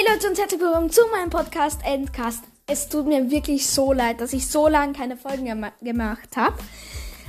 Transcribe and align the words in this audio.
Hey 0.00 0.14
Leute 0.14 0.28
und 0.28 0.38
herzlich 0.38 0.60
willkommen 0.62 0.88
zu 0.88 1.02
meinem 1.12 1.28
Podcast 1.28 1.82
Endcast. 1.84 2.42
Es 2.66 2.88
tut 2.88 3.06
mir 3.06 3.30
wirklich 3.30 3.66
so 3.68 3.92
leid, 3.92 4.22
dass 4.22 4.32
ich 4.32 4.48
so 4.48 4.66
lange 4.66 4.94
keine 4.94 5.14
Folgen 5.14 5.44
gema 5.44 5.72
gemacht 5.82 6.38
habe. 6.38 6.56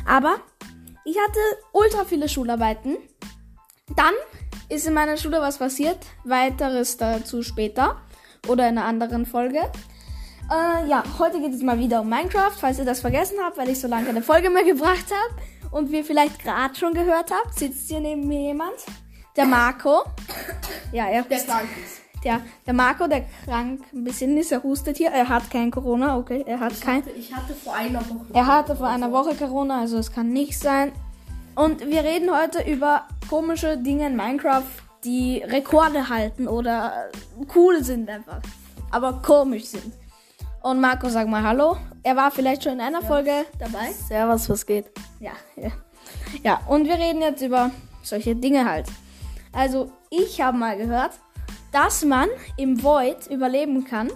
Aber 0.07 0.37
ich 1.03 1.17
hatte 1.17 1.39
ultra 1.73 2.05
viele 2.05 2.29
Schularbeiten. 2.29 2.95
Dann 3.97 4.13
ist 4.69 4.87
in 4.87 4.93
meiner 4.93 5.17
Schule 5.17 5.41
was 5.41 5.57
passiert. 5.57 5.97
Weiteres 6.23 6.95
dazu 6.95 7.43
später 7.43 7.99
oder 8.47 8.69
in 8.69 8.77
einer 8.77 8.87
anderen 8.87 9.25
Folge. 9.25 9.69
Äh, 10.49 10.87
ja, 10.87 11.03
heute 11.19 11.41
geht 11.41 11.53
es 11.53 11.63
mal 11.63 11.77
wieder 11.77 11.99
um 11.99 12.09
Minecraft, 12.09 12.55
falls 12.57 12.79
ihr 12.79 12.85
das 12.85 13.01
vergessen 13.01 13.35
habt, 13.43 13.57
weil 13.57 13.67
ich 13.67 13.81
so 13.81 13.89
lange 13.89 14.05
keine 14.05 14.21
Folge 14.21 14.49
mehr 14.49 14.63
gebracht 14.73 15.07
habe. 15.11 15.41
Und 15.71 15.91
wir 15.91 16.05
vielleicht 16.05 16.41
gerade 16.41 16.75
schon 16.75 16.93
gehört 16.93 17.31
habt, 17.31 17.59
sitzt 17.59 17.89
hier 17.89 17.99
neben 17.99 18.25
mir 18.29 18.39
jemand. 18.39 18.77
Der 19.35 19.45
Marco. 19.45 20.05
Ja, 20.93 21.07
er 21.09 21.23
Der 21.23 21.39
krank 21.39 21.67
ist. 21.83 22.00
Der, 22.23 22.41
der 22.65 22.73
Marco, 22.73 23.07
der 23.07 23.25
krank 23.45 23.81
ein 23.93 24.03
bisschen 24.03 24.37
ist, 24.37 24.51
er 24.51 24.63
hustet 24.63 24.97
hier. 24.97 25.11
Er 25.11 25.27
hat 25.27 25.49
kein 25.49 25.71
Corona, 25.71 26.17
okay. 26.17 26.43
Er 26.45 26.59
hat 26.59 26.79
kein. 26.81 27.03
Ich 27.17 27.33
hatte 27.33 27.53
vor 27.53 27.73
einer 27.73 27.99
Woche. 28.01 28.25
Er 28.33 28.45
hatte 28.45 28.75
vor 28.75 28.87
einer 28.87 29.11
Woche 29.11 29.35
Corona, 29.35 29.81
also 29.81 29.97
es 29.97 30.11
kann 30.11 30.29
nicht 30.29 30.57
sein. 30.59 30.91
Und 31.55 31.85
wir 31.85 32.03
reden 32.03 32.29
heute 32.31 32.63
über 32.69 33.07
komische 33.29 33.77
Dinge 33.77 34.07
in 34.07 34.15
Minecraft, 34.15 34.63
die 35.03 35.39
Rekorde 35.39 36.09
halten 36.09 36.47
oder 36.47 37.09
cool 37.55 37.83
sind 37.83 38.09
einfach. 38.09 38.41
Aber 38.91 39.21
komisch 39.21 39.65
sind. 39.65 39.93
Und 40.61 40.79
Marco, 40.79 41.09
sag 41.09 41.27
mal 41.27 41.43
Hallo. 41.43 41.77
Er 42.03 42.15
war 42.15 42.29
vielleicht 42.31 42.63
schon 42.63 42.73
in 42.73 42.81
einer 42.81 43.01
Folge 43.01 43.45
dabei. 43.57 43.91
Servus, 43.91 44.49
was 44.49 44.65
geht? 44.65 44.85
Ja, 45.19 45.31
ja. 45.55 45.71
Ja, 46.43 46.61
und 46.67 46.85
wir 46.85 46.95
reden 46.95 47.21
jetzt 47.21 47.41
über 47.41 47.71
solche 48.03 48.35
Dinge 48.35 48.69
halt. 48.69 48.87
Also, 49.53 49.91
ich 50.09 50.39
habe 50.41 50.57
mal 50.57 50.77
gehört, 50.77 51.11
dass 51.71 52.03
man 52.03 52.29
im 52.57 52.83
Void 52.83 53.27
überleben 53.29 53.85
kann, 53.85 54.11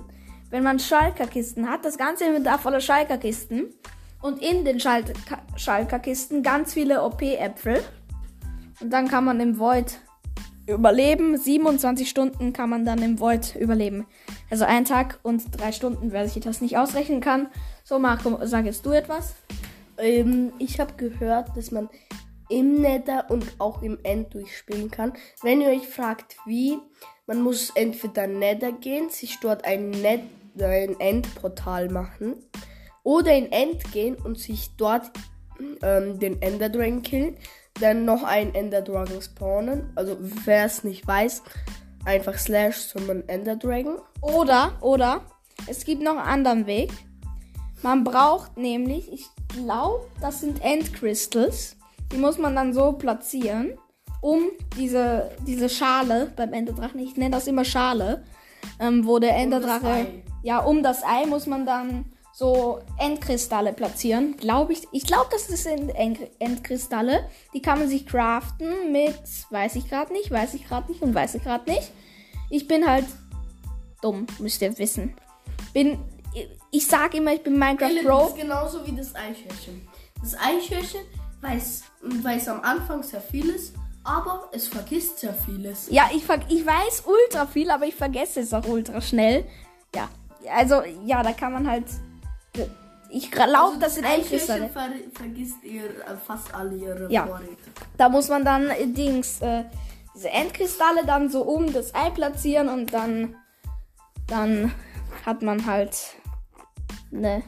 wenn 0.50 0.64
man 0.64 0.80
Schalkerkisten 0.80 1.70
hat. 1.70 1.86
Das 1.86 1.98
ganze 1.98 2.26
Inventar 2.26 2.60
voller 2.60 2.82
Schalkerkisten. 2.82 3.74
Und 4.22 4.42
in 4.42 4.66
den 4.66 4.80
Schal 4.80 5.04
Schalkerkisten 5.56 6.42
ganz 6.42 6.74
viele 6.74 7.04
OP-Äpfel. 7.04 7.84
Und 8.82 8.92
dann 8.92 9.08
kann 9.08 9.24
man 9.24 9.40
im 9.40 9.60
Void 9.60 10.00
überleben. 10.68 11.38
27 11.38 12.10
Stunden 12.10 12.52
kann 12.52 12.70
man 12.70 12.86
dann 12.86 13.02
im 13.02 13.20
Void 13.20 13.56
überleben. 13.56 14.08
Also 14.50 14.66
ein 14.66 14.86
Tag 14.86 15.20
und 15.24 15.44
drei 15.60 15.72
Stunden, 15.72 16.12
wer 16.12 16.28
sich 16.28 16.44
das 16.44 16.62
nicht 16.62 16.78
ausrechnen 16.78 17.22
kann. 17.22 17.48
So, 17.84 18.00
Marco, 18.00 18.40
sag 18.44 18.66
jetzt 18.66 18.86
du 18.86 18.92
etwas. 18.92 19.36
Ähm, 19.98 20.52
ich 20.58 20.80
habe 20.80 20.94
gehört, 20.98 21.56
dass 21.56 21.72
man 21.72 21.90
im 22.50 22.82
Nether 22.82 23.26
und 23.30 23.56
auch 23.60 23.82
im 23.82 23.98
End 24.04 24.34
durchspielen 24.34 24.92
kann. 24.92 25.14
Wenn 25.42 25.62
ihr 25.62 25.70
euch 25.70 25.88
fragt, 25.88 26.38
wie, 26.46 26.78
man 27.28 27.42
muss 27.42 27.72
entweder 27.72 28.28
Nether 28.28 28.72
gehen, 28.72 29.10
sich 29.10 29.40
dort 29.40 29.66
ein, 29.66 29.90
Net 29.90 30.22
ein 30.60 31.00
Endportal 31.00 31.90
machen 31.90 32.36
oder 33.04 33.36
in 33.36 33.52
End 33.52 33.92
gehen 33.92 34.16
und 34.16 34.40
sich 34.40 34.76
dort 34.78 35.12
ähm, 35.82 36.20
den 36.20 36.42
Ender 36.42 36.70
Dragon 36.70 37.02
killen, 37.02 37.38
dann 37.80 38.06
noch 38.06 38.24
einen 38.24 38.54
Ender 38.56 38.82
Dragon 38.82 39.22
spawnen. 39.22 39.92
Also 39.96 40.18
wer 40.20 40.66
es 40.66 40.84
nicht 40.84 41.06
weiß, 41.06 41.44
einfach 42.06 42.38
Slash 42.38 42.78
summon 42.78 43.28
Ender 43.28 43.56
Dragon. 43.56 43.98
Oder, 44.22 44.78
oder, 44.82 45.22
es 45.68 45.84
gibt 45.84 46.02
noch 46.02 46.18
einen 46.18 46.46
anderen 46.46 46.68
Weg. 46.68 46.92
Man 47.82 48.04
braucht 48.04 48.58
nämlich, 48.58 49.12
ich 49.12 49.26
glaube, 49.50 50.06
das 50.22 50.42
sind 50.42 50.64
Endcrystals. 50.64 51.76
Die 52.12 52.18
muss 52.18 52.38
man 52.38 52.56
dann 52.56 52.74
so 52.74 52.94
platzieren, 52.94 53.78
um 54.22 54.44
diese, 54.78 55.32
diese 55.46 55.70
Schale 55.70 56.32
beim 56.36 56.54
Enderdrachen, 56.54 57.00
ich 57.00 57.16
nenne 57.18 57.32
das 57.32 57.48
immer 57.48 57.66
Schale, 57.66 58.24
ähm, 58.80 59.06
wo 59.06 59.20
der 59.20 59.36
Enderdrache, 59.36 59.88
Ei. 59.88 60.24
ja, 60.44 60.60
um 60.60 60.82
das 60.84 61.04
Ei 61.04 61.26
muss 61.26 61.46
man 61.46 61.66
dann 61.66 62.06
so 62.34 62.80
Endkristalle 62.98 63.72
platzieren. 63.72 64.36
Glaube 64.36 64.74
ich, 64.74 64.82
ich 64.92 65.06
glaube, 65.06 65.28
das 65.32 65.48
sind 65.48 65.90
End 65.96 66.20
Endkristalle. 66.40 67.30
Die 67.54 67.62
kann 67.62 67.80
man 67.80 67.88
sich 67.88 68.06
craften 68.06 68.92
mit, 68.92 69.16
weiß 69.52 69.76
ich 69.76 69.88
gerade 69.88 70.12
nicht, 70.12 70.32
weiß 70.32 70.54
ich 70.56 70.68
gerade 70.68 70.92
nicht 70.92 71.02
und 71.02 71.16
weiß 71.16 71.36
ich 71.36 71.44
gerade 71.44 71.70
nicht. 71.72 71.92
Ich 72.50 72.68
bin 72.68 72.86
halt 72.86 73.06
dumm, 74.02 74.28
müsst 74.40 74.62
ihr 74.62 74.78
wissen. 74.78 75.16
Bin, 75.74 75.98
ich 76.72 76.86
sag 76.86 77.14
immer, 77.14 77.34
ich 77.34 77.42
bin 77.42 77.58
Minecraft 77.58 77.96
Das 77.96 78.04
Pro. 78.04 78.28
ist 78.28 78.36
genauso 78.38 78.86
wie 78.86 78.92
das 78.92 79.16
Eichhörnchen. 79.16 79.88
Das 80.22 80.36
Eichhörnchen 80.38 81.02
weiß, 81.46 81.84
weiß 82.02 82.48
am 82.50 82.62
Anfang 82.62 83.04
sehr 83.04 83.22
vieles, 83.22 83.74
aber 84.04 84.50
es 84.52 84.68
vergisst 84.68 85.20
sehr 85.20 85.34
vieles. 85.34 85.88
Ja, 85.90 86.10
ich, 86.14 86.26
ver 86.26 86.40
ich 86.50 86.66
weiß 86.66 87.04
ultra 87.06 87.46
viel, 87.48 87.70
aber 87.72 87.86
ich 87.86 87.96
vergesse 87.96 88.42
es 88.42 88.54
auch 88.54 88.66
ultra 88.68 89.02
schnell. 89.02 89.46
Ja, 89.96 90.10
also, 90.54 90.82
ja, 91.06 91.24
da 91.24 91.32
kann 91.34 91.54
man 91.54 91.68
halt. 91.70 91.86
Ich 93.10 93.32
glaube, 93.32 93.50
Also 93.54 93.80
das 93.80 93.96
sind. 93.96 94.06
Eichhörnchen 94.06 94.70
ver 94.72 94.90
vergisst 95.14 95.64
ihr 95.64 95.86
äh, 95.86 96.18
fast 96.26 96.54
alle 96.54 96.76
ihre 96.76 97.12
Ja. 97.12 97.26
Vorräte. 97.26 97.70
Da 97.98 98.10
muss 98.10 98.28
man 98.28 98.44
dann 98.44 98.70
äh, 98.70 98.88
Dings, 98.88 99.42
äh, 99.42 99.64
diese 100.14 100.30
Endkristalle 100.30 101.06
dann 101.06 101.30
so 101.30 101.44
um 101.44 101.72
das 101.72 101.94
Ei 101.96 102.10
platzieren 102.10 102.68
und 102.68 102.94
dann, 102.94 103.36
dann 104.28 104.72
hat 105.26 105.42
man 105.44 105.66
halt 105.66 105.96
ne, 107.12 107.44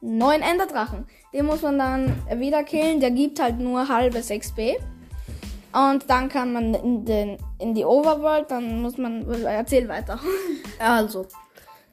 neuen 0.00 0.42
Enderdrachen. 0.42 1.06
Den 1.32 1.46
muss 1.46 1.62
man 1.62 1.78
dann 1.78 2.40
wieder 2.40 2.62
killen. 2.64 3.00
Der 3.00 3.10
gibt 3.10 3.40
halt 3.40 3.58
nur 3.58 3.88
halbes 3.88 4.28
XP. 4.28 4.76
Und 5.72 6.08
dann 6.08 6.28
kann 6.28 6.52
man 6.52 6.74
in, 6.74 7.04
den, 7.04 7.38
in 7.58 7.74
die 7.74 7.84
Overworld, 7.84 8.50
dann 8.50 8.80
muss 8.80 8.96
man. 8.96 9.28
Erzähl 9.44 9.88
weiter. 9.88 10.18
Also, 10.78 11.26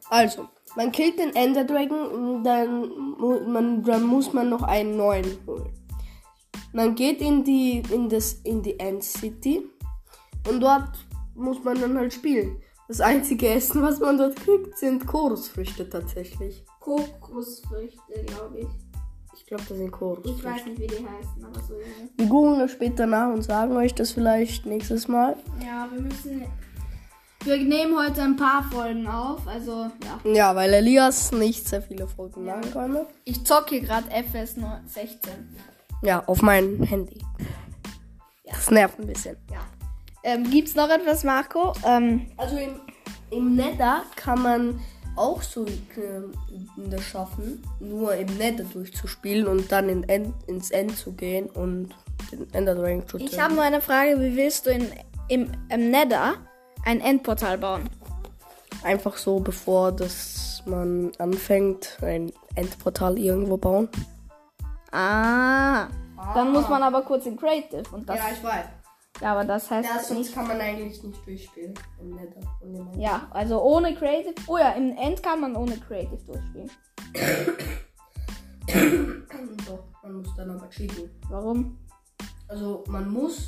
also, 0.10 0.48
man 0.76 0.92
killt 0.92 1.20
den 1.20 1.36
Ender 1.36 1.64
Dragon, 1.64 2.44
dann, 2.44 2.90
mu- 3.18 3.40
man, 3.48 3.84
dann 3.84 4.04
muss 4.04 4.34
man 4.34 4.50
noch 4.50 4.64
einen 4.64 4.98
neuen 4.98 5.38
holen. 5.48 5.70
Man 6.74 6.96
geht 6.96 7.22
in 7.22 7.44
die, 7.44 7.84
in 7.92 8.10
das, 8.10 8.34
in 8.44 8.62
die 8.62 8.80
End 8.80 9.04
City 9.04 9.70
und 10.50 10.60
dort 10.60 10.90
muss 11.36 11.64
man 11.64 11.80
dann 11.80 11.98
halt 11.98 12.14
spielen. 12.14 12.62
Das 12.88 13.00
einzige 13.00 13.50
Essen, 13.50 13.82
was 13.82 14.00
man 14.00 14.18
dort 14.18 14.36
kriegt, 14.36 14.78
sind 14.78 15.06
Chorusfrüchte 15.08 15.90
tatsächlich. 15.90 16.66
Kokosfrüchte, 16.84 18.24
glaube 18.28 18.60
ich. 18.60 18.68
Ich 19.36 19.46
glaube, 19.46 19.64
das 19.68 19.78
sind 19.78 19.92
Chorusfrüchte. 19.92 20.70
nicht, 20.70 20.80
wie 20.82 20.88
die 20.88 20.96
heißen, 20.96 21.44
aber 21.46 21.60
so. 21.62 21.74
Wir 22.18 22.26
googeln 22.28 22.60
das 22.60 22.72
später 22.72 23.06
nach 23.06 23.34
und 23.34 23.42
sagen 23.42 23.76
euch 23.78 23.94
das 23.96 24.12
vielleicht 24.12 24.66
nächstes 24.66 25.08
Mal. 25.08 25.36
Ja, 25.66 25.88
wir 25.92 26.02
müssen. 26.02 26.44
Wir 27.44 27.58
nehmen 27.58 27.98
heute 27.98 28.22
ein 28.22 28.36
paar 28.38 28.64
Folgen 28.72 29.06
auf, 29.08 29.46
also 29.48 29.88
ja. 30.04 30.32
Ja, 30.32 30.56
weil 30.56 30.74
Elias 30.74 31.32
nicht 31.34 31.68
sehr 31.68 31.82
viele 31.82 32.08
Folgen 32.08 32.46
machen 32.46 32.72
konnte. 32.72 33.06
Ich 33.26 33.44
zocke 33.46 33.82
gerade 33.82 34.08
FS 34.12 34.56
16. 34.86 35.32
Ja, 36.04 36.24
auf 36.26 36.42
mein 36.42 36.84
Handy. 36.84 37.20
Das 38.46 38.72
nervt 38.72 39.00
ein 39.00 39.08
bisschen. 39.08 39.36
Ja. 39.52 39.60
Ähm, 40.24 40.50
gibt's 40.50 40.76
noch 40.76 40.90
etwas, 40.90 41.24
Marco? 41.26 41.74
Ähm, 41.86 42.28
Also 42.38 42.56
im, 42.58 42.80
im 43.30 43.56
Nether 43.56 44.04
kann 44.16 44.42
man 44.42 44.80
auch 45.16 45.42
so 45.42 45.66
das 46.78 47.04
schaffen, 47.04 47.64
nur 47.80 48.16
im 48.16 48.38
Nether 48.38 48.64
durchzuspielen 48.64 49.48
und 49.48 49.72
dann 49.72 49.90
in 49.90 50.08
End, 50.10 50.34
ins 50.48 50.72
End 50.72 50.98
zu 50.98 51.14
gehen 51.14 51.48
und 51.48 51.90
den 52.32 52.52
Ender 52.54 52.76
Dragon 52.76 53.08
zu 53.08 53.18
ich 53.18 53.32
töten. 53.32 53.42
habe 53.42 53.54
nur 53.54 53.64
eine 53.64 53.82
Frage. 53.82 54.20
Wie 54.20 54.36
willst 54.36 54.66
du 54.66 54.72
in, 54.72 54.92
im, 55.28 55.52
im 55.70 55.92
Nether 55.92 56.36
ein 56.86 57.02
Endportal 57.02 57.58
bauen? 57.58 57.90
Einfach 58.84 59.18
so, 59.18 59.40
bevor 59.40 59.92
das 59.92 60.64
man 60.66 61.12
anfängt, 61.20 61.98
ein 62.02 62.32
Endportal 62.56 63.18
irgendwo 63.18 63.58
bauen. 63.58 63.90
Ah. 64.92 65.88
Dann 66.34 66.52
muss 66.52 66.68
man 66.70 66.84
aber 66.84 67.02
kurz 67.02 67.26
in 67.26 67.38
Creative. 67.38 67.84
Und 67.92 68.08
das, 68.08 68.18
ja, 68.18 68.26
ich 68.34 68.44
weiß. 68.44 68.66
Aber 69.22 69.46
das 69.46 69.70
heißt 69.70 69.88
Ja, 69.88 69.96
nicht. 69.98 70.06
sonst 70.06 70.34
kann 70.34 70.48
man 70.48 70.60
eigentlich 70.60 71.02
nicht 71.04 71.26
durchspielen 71.26 71.74
im 72.00 72.10
Nether. 72.12 72.42
Im. 72.62 73.00
Ja, 73.00 73.28
also 73.32 73.62
ohne 73.62 73.94
Creative. 73.96 74.34
Oh 74.48 74.58
ja, 74.58 74.72
im 74.72 74.96
End 74.98 75.22
kann 75.24 75.40
man 75.42 75.56
ohne 75.56 75.78
Creative 75.78 76.18
durchspielen. 76.26 76.70
Doch, 79.68 79.84
man 80.02 80.14
muss 80.16 80.36
dann 80.36 80.50
aber 80.52 80.70
cheaten. 80.70 81.10
Warum? 81.30 81.78
Also 82.48 82.84
man 82.88 83.12
muss 83.12 83.48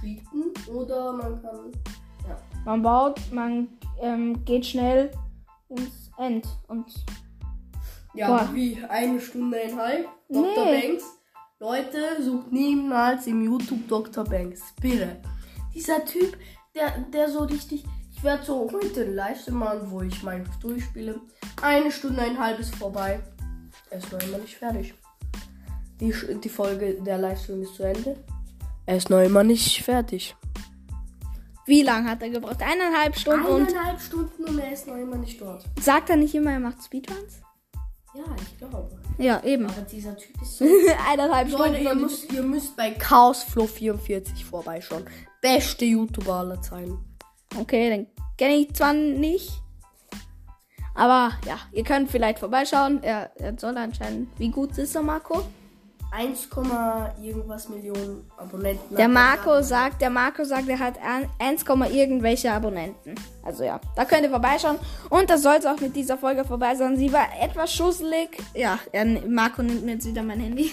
cheaten 0.00 0.52
oder 0.72 1.12
man 1.12 1.42
kann. 1.42 1.72
Ja. 2.28 2.36
Man 2.64 2.82
baut, 2.82 3.20
man 3.32 3.68
ähm, 4.00 4.44
geht 4.44 4.66
schnell 4.66 5.10
ins 5.68 6.10
End 6.18 6.46
und 6.68 6.86
Ja, 8.14 8.28
Boah. 8.28 8.48
wie 8.54 8.82
eine 8.88 9.20
Stunde 9.20 9.58
einhalb. 9.58 10.06
Dr. 10.28 10.64
Nee. 10.64 10.88
Banks. 10.88 11.17
Leute, 11.60 12.22
sucht 12.22 12.52
niemals 12.52 13.26
im 13.26 13.42
YouTube 13.42 13.88
Dr. 13.88 14.22
Banks. 14.22 14.60
Bitte. 14.80 15.16
Dieser 15.74 16.04
Typ, 16.04 16.36
der, 16.72 16.96
der 17.12 17.28
so 17.28 17.40
richtig. 17.40 17.84
Ich 18.12 18.22
werde 18.22 18.44
so 18.44 18.70
heute 18.72 19.02
einen 19.02 19.16
Livestream 19.16 19.56
machen, 19.56 19.90
wo 19.90 20.02
ich 20.02 20.22
Minecraft 20.22 20.58
durchspiele. 20.62 21.20
Eine 21.60 21.90
Stunde, 21.90 22.22
einhalb 22.22 22.60
ist 22.60 22.76
vorbei. 22.76 23.18
Er 23.90 23.98
ist 23.98 24.12
noch 24.12 24.22
immer 24.22 24.38
nicht 24.38 24.54
fertig. 24.54 24.94
Die, 25.98 26.14
die 26.44 26.48
Folge 26.48 26.94
der 27.02 27.18
Livestream 27.18 27.62
ist 27.62 27.74
zu 27.74 27.82
Ende. 27.82 28.16
Er 28.86 28.96
ist 28.96 29.10
noch 29.10 29.20
immer 29.20 29.42
nicht 29.42 29.82
fertig. 29.82 30.36
Wie 31.66 31.82
lange 31.82 32.08
hat 32.08 32.22
er 32.22 32.30
gebraucht? 32.30 32.62
Eineinhalb 32.62 33.18
Stunden 33.18 33.46
und 33.46 33.68
Eineinhalb 33.68 34.00
Stunden 34.00 34.44
und 34.44 34.58
er 34.60 34.72
ist 34.72 34.86
noch 34.86 34.96
immer 34.96 35.16
nicht 35.16 35.40
dort. 35.40 35.64
sagt 35.80 36.08
er 36.08 36.16
nicht 36.16 36.36
immer, 36.36 36.52
er 36.52 36.60
macht 36.60 36.84
Speedruns? 36.84 37.40
Ja, 38.18 38.24
ich 38.42 38.58
glaube. 38.58 38.90
Ja, 39.18 39.42
eben. 39.44 39.66
Aber 39.66 39.82
dieser 39.82 40.16
Typ 40.16 40.42
ist 40.42 40.58
so. 40.58 40.64
Eineinhalb 41.08 41.50
Leute, 41.50 41.64
Stunden. 41.76 41.82
ihr 41.84 41.94
müsst, 41.94 42.32
ihr 42.32 42.42
müsst 42.42 42.76
bei 42.76 42.96
Chaosflow44 42.96 44.44
vorbeischauen. 44.44 45.04
Beste 45.40 45.84
YouTuber 45.84 46.34
aller 46.34 46.60
Zeiten. 46.60 46.98
Okay, 47.56 47.90
den 47.90 48.06
kenne 48.36 48.56
ich 48.56 48.74
zwar 48.74 48.92
nicht. 48.92 49.52
Aber 50.96 51.30
ja, 51.46 51.58
ihr 51.72 51.84
könnt 51.84 52.10
vielleicht 52.10 52.40
vorbeischauen. 52.40 53.02
Er, 53.04 53.30
er 53.36 53.56
soll 53.56 53.76
anscheinend. 53.76 54.36
Wie 54.38 54.50
gut 54.50 54.76
ist 54.78 54.96
er, 54.96 55.02
Marco? 55.02 55.44
1, 56.10 56.48
irgendwas 57.22 57.68
Millionen 57.68 58.30
Abonnenten. 58.36 58.96
Der 58.96 59.04
er 59.04 59.08
Marco 59.08 59.60
sagt, 59.62 60.00
der 60.00 60.10
Marco 60.10 60.44
sagt, 60.44 60.68
er 60.68 60.78
hat 60.78 60.94
ein- 61.02 61.28
1, 61.38 61.64
irgendwelche 61.90 62.50
Abonnenten. 62.52 63.14
Also 63.42 63.64
ja, 63.64 63.80
da 63.94 64.04
könnt 64.04 64.22
ihr 64.22 64.30
vorbeischauen. 64.30 64.78
Und 65.10 65.28
das 65.30 65.42
soll 65.42 65.56
es 65.56 65.66
auch 65.66 65.78
mit 65.80 65.94
dieser 65.94 66.16
Folge 66.16 66.44
vorbei 66.44 66.74
sein. 66.74 66.96
Sie 66.96 67.12
war 67.12 67.26
etwas 67.40 67.72
schusselig. 67.72 68.38
Ja, 68.54 68.78
Marco 69.28 69.62
nimmt 69.62 69.84
mir 69.84 69.92
jetzt 69.92 70.06
wieder 70.06 70.22
mein 70.22 70.40
Handy. 70.40 70.70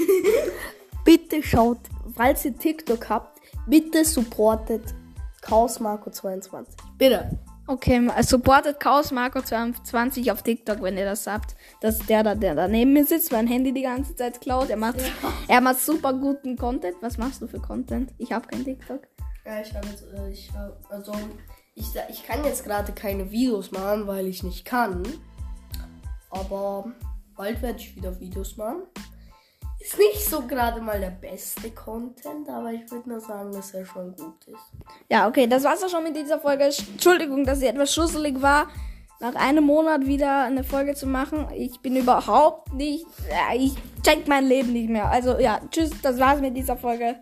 Bitte 1.06 1.44
schaut, 1.44 1.80
falls 2.16 2.44
ihr 2.46 2.58
TikTok 2.58 3.10
habt, 3.10 3.40
bitte 3.68 4.04
supportet 4.04 4.96
Chaos 5.42 5.80
Marco 5.80 6.10
22. 6.10 6.74
Bitte. 6.98 7.38
Okay, 7.68 8.08
supportet 8.22 8.80
Chaos 8.80 9.12
Marco 9.12 9.42
22 9.42 10.32
auf 10.32 10.44
TikTok, 10.44 10.84
wenn 10.84 10.98
ihr 10.98 11.06
das 11.06 11.26
habt. 11.26 11.56
Das 11.82 12.00
ist 12.00 12.08
der 12.08 12.22
da, 12.22 12.36
der 12.36 12.54
da 12.54 12.68
neben 12.68 12.94
mir 12.94 13.06
sitzt, 13.06 13.32
mein 13.32 13.48
Handy 13.48 13.74
die 13.74 13.82
ganze 13.82 14.16
Zeit 14.16 14.40
klaut. 14.40 14.70
Er 14.70 14.78
macht, 14.78 14.98
er 15.48 15.62
macht 15.62 15.80
super 15.80 16.14
guten 16.14 16.58
Content. 16.58 16.98
Was 17.02 17.18
machst 17.18 17.42
du 17.42 17.48
für 17.48 17.60
Content? 17.60 18.14
Ich 18.20 18.32
habe 18.32 18.48
kein 18.48 18.64
TikTok. 18.64 19.08
Ja, 19.46 19.62
ich 19.62 19.74
habe 19.74 19.88
jetzt, 19.88 20.04
äh, 20.14 20.30
ich 20.30 20.54
habe, 20.54 20.78
also, 20.90 21.14
ich, 21.74 21.88
ich 22.10 22.26
kann 22.28 22.44
jetzt 22.44 22.64
gerade 22.64 22.92
keine 22.92 23.32
Videos 23.32 23.72
machen, 23.72 24.06
weil 24.06 24.28
ich 24.28 24.44
nicht 24.44 24.64
kann. 24.64 25.02
Aber 26.30 26.92
bald 27.36 27.64
werde 27.64 27.80
ich 27.80 27.96
wieder 27.96 28.20
Videos 28.20 28.58
machen. 28.58 28.84
Ist 29.80 29.98
nicht 29.98 30.26
so 30.26 30.42
gerade 30.42 30.82
mal 30.82 31.00
der 31.00 31.12
beste 31.12 31.70
Content, 31.72 32.50
aber 32.50 32.72
ich 32.72 32.90
würde 32.90 33.10
nur 33.10 33.20
sagen, 33.20 33.52
dass 33.52 33.74
er 33.74 33.86
schon 33.86 34.16
gut 34.16 34.48
ist. 34.48 34.72
Ja, 35.10 35.28
okay, 35.28 35.48
das 35.48 35.64
war's 35.64 35.84
auch 35.84 35.90
schon 35.90 36.04
mit 36.04 36.16
dieser 36.16 36.40
Folge. 36.40 36.64
Entschuldigung, 36.64 37.46
dass 37.46 37.60
sie 37.60 37.68
etwas 37.68 37.94
schusselig 37.94 38.42
war. 38.42 38.68
Nach 39.20 39.36
einem 39.36 39.64
Monat 39.64 40.06
wieder 40.06 40.44
eine 40.44 40.64
Folge 40.64 40.96
zu 40.96 41.08
machen. 41.08 41.48
Ich 41.56 41.80
bin 41.80 41.96
überhaupt 41.96 42.74
nicht. 42.74 43.06
Ja, 43.30 43.56
ich 43.56 43.74
check 44.04 44.28
mein 44.28 44.46
Leben 44.46 44.74
nicht 44.74 44.90
mehr. 44.90 45.10
Also 45.10 45.40
ja, 45.40 45.62
tschüss, 45.72 45.92
das 46.02 46.20
war's 46.20 46.42
mit 46.42 46.58
dieser 46.58 46.78
Folge. 46.78 47.16